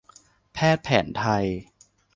[0.53, 1.45] แพทย์แผนไทย